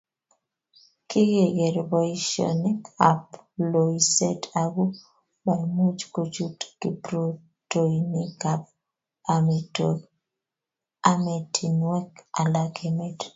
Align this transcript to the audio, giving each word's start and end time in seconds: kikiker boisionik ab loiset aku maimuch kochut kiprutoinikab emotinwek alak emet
kikiker 1.09 1.75
boisionik 1.91 2.81
ab 3.09 3.23
loiset 3.71 4.41
aku 4.63 4.83
maimuch 5.45 6.03
kochut 6.15 6.57
kiprutoinikab 6.81 8.61
emotinwek 11.11 12.11
alak 12.41 12.75
emet 12.87 13.19